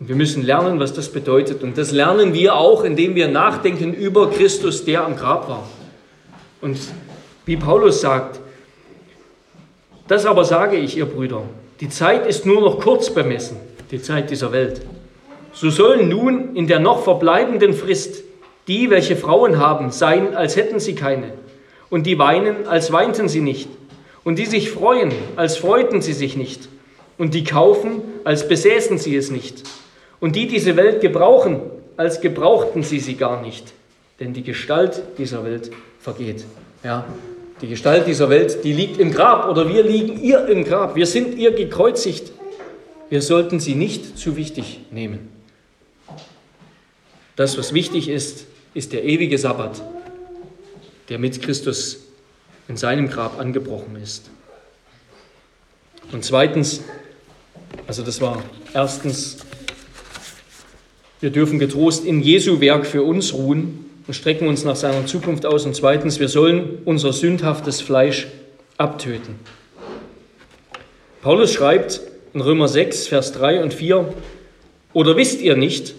[0.00, 1.62] Und wir müssen lernen, was das bedeutet.
[1.62, 5.68] Und das lernen wir auch, indem wir nachdenken über Christus, der am Grab war.
[6.60, 6.78] Und
[7.46, 8.40] wie Paulus sagt,
[10.06, 11.42] das aber sage ich, ihr Brüder,
[11.80, 13.56] die Zeit ist nur noch kurz bemessen,
[13.90, 14.80] die Zeit dieser Welt.
[15.52, 18.22] So sollen nun in der noch verbleibenden Frist
[18.68, 21.32] die, welche Frauen haben, sein, als hätten sie keine,
[21.90, 23.68] und die weinen, als weinten sie nicht,
[24.24, 26.68] und die sich freuen, als freuten sie sich nicht,
[27.18, 29.64] und die kaufen, als besäßen sie es nicht,
[30.20, 31.60] und die diese Welt gebrauchen,
[31.96, 33.72] als gebrauchten sie sie gar nicht,
[34.20, 36.44] denn die Gestalt dieser Welt vergeht.
[36.82, 37.06] Ja,
[37.60, 40.94] die Gestalt dieser Welt, die liegt im Grab oder wir liegen ihr im Grab.
[40.94, 42.30] Wir sind ihr gekreuzigt.
[43.10, 45.28] Wir sollten sie nicht zu wichtig nehmen.
[47.34, 49.82] Das, was wichtig ist, ist der ewige Sabbat,
[51.08, 52.00] der mit Christus
[52.68, 54.30] in seinem Grab angebrochen ist.
[56.12, 56.82] Und zweitens,
[57.86, 58.42] also das war
[58.74, 59.38] erstens,
[61.20, 65.46] wir dürfen getrost in Jesu Werk für uns ruhen und strecken uns nach seiner Zukunft
[65.46, 65.66] aus.
[65.66, 68.26] Und zweitens, wir sollen unser sündhaftes Fleisch
[68.76, 69.36] abtöten.
[71.22, 72.00] Paulus schreibt
[72.32, 74.14] in Römer 6, Vers 3 und 4,
[74.92, 75.94] oder wisst ihr nicht,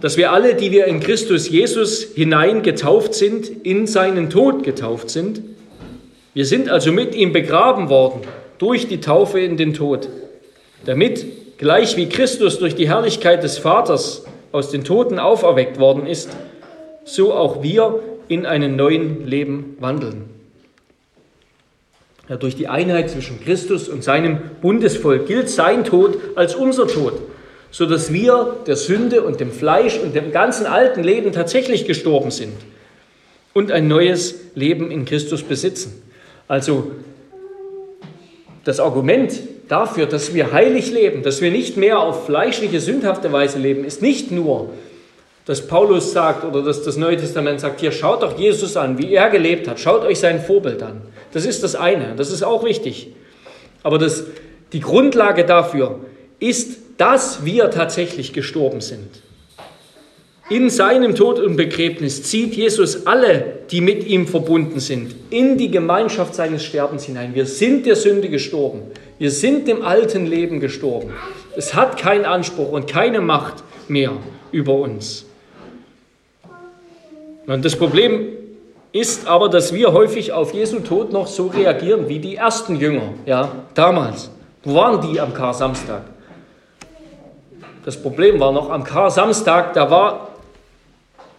[0.00, 5.10] dass wir alle, die wir in Christus Jesus hinein getauft sind, in seinen Tod getauft
[5.10, 5.42] sind?
[6.32, 8.22] Wir sind also mit ihm begraben worden
[8.58, 10.08] durch die Taufe in den Tod,
[10.90, 16.30] damit, gleich wie Christus durch die Herrlichkeit des Vaters aus den Toten auferweckt worden ist,
[17.04, 20.24] so auch wir in einem neuen Leben wandeln.
[22.28, 27.20] Ja, durch die Einheit zwischen Christus und seinem Bundesvolk gilt sein Tod als unser Tod,
[27.70, 32.54] sodass wir der Sünde und dem Fleisch und dem ganzen alten Leben tatsächlich gestorben sind
[33.52, 36.02] und ein neues Leben in Christus besitzen.
[36.48, 36.90] Also
[38.64, 39.32] das Argument
[39.68, 44.02] dafür, dass wir heilig leben, dass wir nicht mehr auf fleischliche, sündhafte Weise leben, ist
[44.02, 44.70] nicht nur,
[45.46, 49.14] dass Paulus sagt oder dass das Neue Testament sagt, hier schaut doch Jesus an, wie
[49.14, 51.02] er gelebt hat, schaut euch sein Vorbild an.
[51.32, 53.08] Das ist das eine, das ist auch wichtig.
[53.82, 54.24] Aber das,
[54.72, 56.00] die Grundlage dafür
[56.38, 59.22] ist, dass wir tatsächlich gestorben sind.
[60.50, 65.70] In seinem Tod und Begräbnis zieht Jesus alle, die mit ihm verbunden sind, in die
[65.70, 67.36] Gemeinschaft seines Sterbens hinein.
[67.36, 68.82] Wir sind der Sünde gestorben.
[69.20, 71.12] Wir sind dem alten Leben gestorben.
[71.56, 74.10] Es hat keinen Anspruch und keine Macht mehr
[74.50, 75.24] über uns.
[77.46, 78.26] Und das Problem
[78.90, 83.14] ist aber, dass wir häufig auf Jesu Tod noch so reagieren wie die ersten Jünger,
[83.24, 84.32] ja, damals.
[84.64, 86.02] Wo waren die am Kar-Samstag?
[87.84, 90.29] Das Problem war noch am Kar-Samstag, da war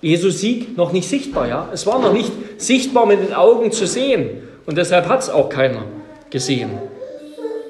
[0.02, 1.70] Jesu Sieg noch nicht sichtbar, ja.
[1.72, 5.50] Es war noch nicht sichtbar mit den Augen zu sehen und deshalb hat es auch
[5.50, 5.84] keiner
[6.30, 6.72] gesehen.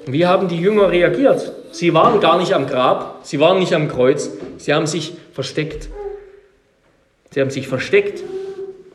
[0.05, 1.51] Wie haben die Jünger reagiert?
[1.71, 5.89] Sie waren gar nicht am Grab, sie waren nicht am Kreuz, sie haben sich versteckt.
[7.31, 8.23] Sie haben sich versteckt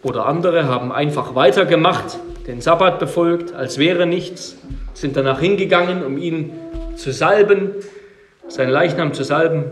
[0.03, 4.57] oder andere haben einfach weitergemacht, den Sabbat befolgt, als wäre nichts,
[4.95, 6.53] sind danach hingegangen, um ihn
[6.97, 7.75] zu salben,
[8.49, 9.65] seinen Leichnam zu salben.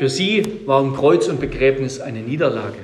[0.00, 2.78] Für sie waren Kreuz und Begräbnis eine Niederlage.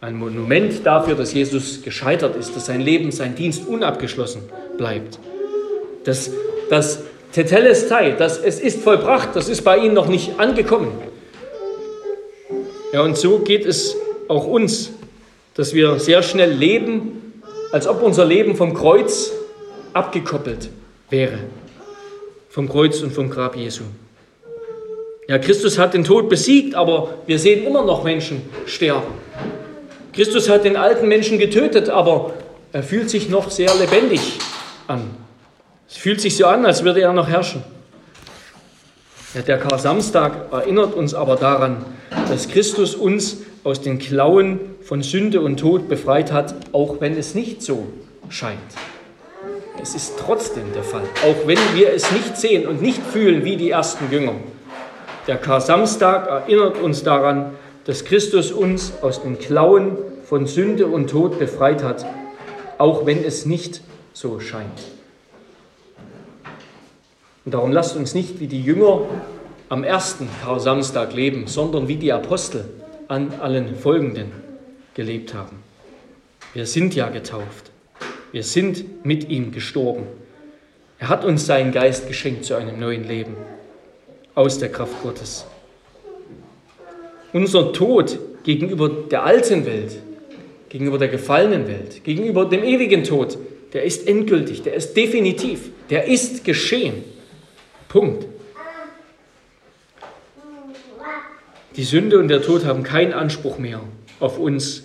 [0.00, 4.42] Ein Monument dafür, dass Jesus gescheitert ist, dass sein Leben, sein Dienst unabgeschlossen
[4.78, 5.18] bleibt.
[6.04, 6.30] Das,
[6.70, 10.90] das Tetelestai, das es ist vollbracht, das ist bei ihnen noch nicht angekommen.
[12.92, 13.94] Ja, und so geht es
[14.26, 14.90] auch uns
[15.60, 19.30] dass wir sehr schnell leben, als ob unser Leben vom Kreuz
[19.92, 20.70] abgekoppelt
[21.10, 21.38] wäre.
[22.48, 23.82] Vom Kreuz und vom Grab Jesu.
[25.30, 29.06] Ja, Christus hat den Tod besiegt, aber wir sehen immer noch Menschen sterben.
[30.12, 32.34] Christus hat den alten Menschen getötet, aber
[32.72, 34.40] er fühlt sich noch sehr lebendig
[34.88, 35.02] an.
[35.88, 37.62] Es fühlt sich so an, als würde er noch herrschen.
[39.32, 41.84] Ja, der Kar-Samstag erinnert uns aber daran,
[42.28, 47.36] dass Christus uns aus den Klauen von Sünde und Tod befreit hat, auch wenn es
[47.36, 47.86] nicht so
[48.30, 48.58] scheint.
[49.80, 53.56] Es ist trotzdem der Fall, auch wenn wir es nicht sehen und nicht fühlen wie
[53.56, 54.34] die ersten Jünger.
[55.30, 57.52] Der Kar-Samstag erinnert uns daran,
[57.84, 62.04] dass Christus uns aus den Klauen von Sünde und Tod befreit hat,
[62.78, 63.80] auch wenn es nicht
[64.12, 64.80] so scheint.
[67.44, 69.02] Und darum lasst uns nicht wie die Jünger
[69.68, 72.64] am ersten Kar-Samstag leben, sondern wie die Apostel
[73.06, 74.32] an allen folgenden
[74.94, 75.62] gelebt haben.
[76.54, 77.70] Wir sind ja getauft.
[78.32, 80.08] Wir sind mit ihm gestorben.
[80.98, 83.36] Er hat uns seinen Geist geschenkt zu einem neuen Leben
[84.34, 85.46] aus der Kraft Gottes.
[87.32, 89.98] Unser Tod gegenüber der alten Welt,
[90.68, 93.38] gegenüber der gefallenen Welt, gegenüber dem ewigen Tod,
[93.72, 97.04] der ist endgültig, der ist definitiv, der ist geschehen.
[97.88, 98.26] Punkt.
[101.76, 103.80] Die Sünde und der Tod haben keinen Anspruch mehr
[104.18, 104.84] auf uns,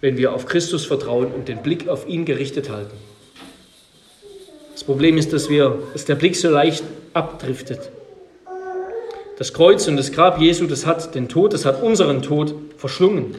[0.00, 2.96] wenn wir auf Christus vertrauen und den Blick auf ihn gerichtet halten.
[4.72, 6.84] Das Problem ist, dass, wir, dass der Blick so leicht
[7.14, 7.90] abdriftet.
[9.42, 13.34] Das Kreuz und das Grab Jesu, das hat den Tod, das hat unseren Tod verschlungen.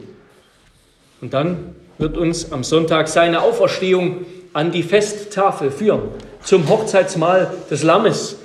[1.22, 6.02] Und dann wird uns am Sonntag seine Auferstehung an die Festtafel führen,
[6.42, 8.36] zum Hochzeitsmahl des Lammes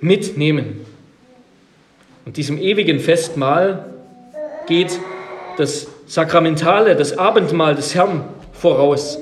[0.00, 0.80] mitnehmen.
[2.24, 3.84] Und diesem ewigen Festmahl
[4.66, 4.98] geht
[5.58, 8.24] das Sakramentale, das Abendmahl des Herrn
[8.54, 9.18] voraus.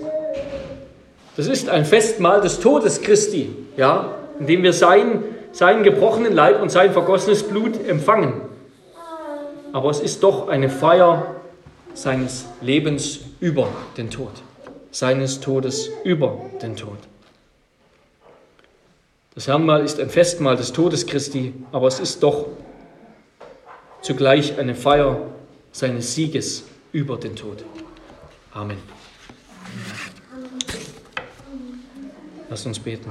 [1.37, 6.61] Das ist ein Festmahl des Todes Christi, ja, in dem wir sein, seinen gebrochenen Leib
[6.61, 8.40] und sein vergossenes Blut empfangen.
[9.72, 11.36] Aber es ist doch eine Feier
[11.94, 14.32] seines Lebens über den Tod,
[14.90, 16.98] seines Todes über den Tod.
[19.34, 22.48] Das Herrnmahl ist ein Festmahl des Todes Christi, aber es ist doch
[24.03, 25.18] zugleich eine Feier
[25.70, 27.64] seines Sieges über den Tod.
[28.53, 28.76] Amen.
[32.50, 33.11] Lass uns beten.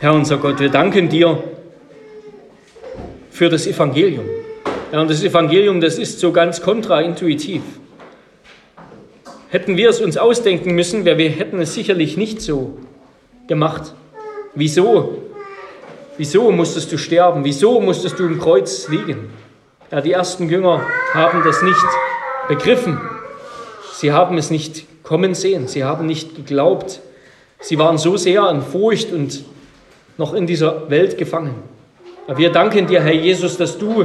[0.00, 1.42] Herr unser Gott, wir danken dir
[3.32, 4.26] für das Evangelium.
[4.92, 7.62] Ja, und das Evangelium, das ist so ganz kontraintuitiv.
[9.48, 12.78] Hätten wir es uns ausdenken müssen, wir hätten es sicherlich nicht so
[13.48, 13.92] gemacht.
[14.54, 15.18] Wieso?
[16.16, 17.42] Wieso musstest du sterben?
[17.44, 19.30] Wieso musstest du im Kreuz liegen?
[19.90, 20.80] Ja, die ersten Jünger
[21.12, 21.86] haben das nicht
[22.46, 23.00] begriffen.
[23.94, 25.66] Sie haben es nicht kommen sehen.
[25.66, 27.00] Sie haben nicht geglaubt.
[27.58, 29.42] Sie waren so sehr an Furcht und
[30.18, 31.54] noch in dieser Welt gefangen.
[32.36, 34.04] Wir danken dir, Herr Jesus, dass du,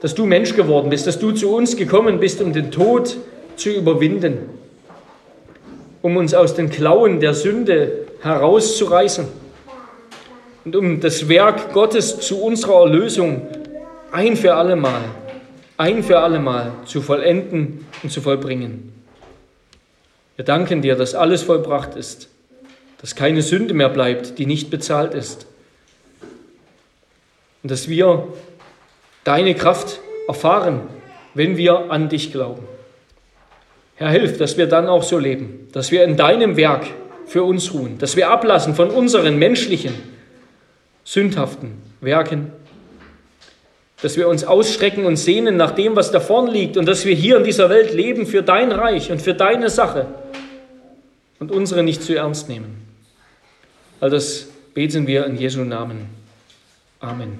[0.00, 3.18] dass du Mensch geworden bist, dass du zu uns gekommen bist, um den Tod
[3.56, 4.38] zu überwinden,
[6.00, 9.26] um uns aus den Klauen der Sünde herauszureißen
[10.64, 13.42] und um das Werk Gottes zu unserer Erlösung
[14.12, 15.02] ein für allemal,
[15.76, 18.92] ein für allemal zu vollenden und zu vollbringen.
[20.36, 22.28] Wir danken dir, dass alles vollbracht ist,
[23.02, 25.46] dass keine Sünde mehr bleibt, die nicht bezahlt ist.
[27.62, 28.26] und dass wir
[29.22, 30.80] deine Kraft erfahren,
[31.34, 32.66] wenn wir an dich glauben.
[33.96, 36.86] Herr, hilf, dass wir dann auch so leben, dass wir in deinem Werk
[37.26, 39.94] für uns ruhen, dass wir ablassen von unseren menschlichen,
[41.04, 42.50] sündhaften Werken,
[44.02, 47.14] dass wir uns ausstrecken und sehnen nach dem, was da vorn liegt und dass wir
[47.14, 50.06] hier in dieser Welt leben für dein Reich und für deine Sache
[51.38, 52.81] und unsere nicht zu ernst nehmen.
[54.02, 56.08] All das beten wir in Jesu Namen.
[56.98, 57.38] Amen.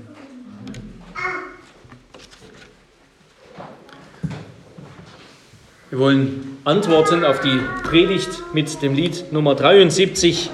[5.90, 10.50] Wir wollen antworten auf die Predigt mit dem Lied Nummer 73.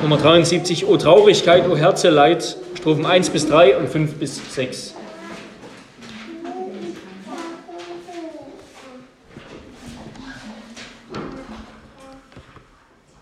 [0.00, 4.93] Nummer 73, O Traurigkeit, O Herzeleid, Strophen 1 bis 3 und 5 bis 6.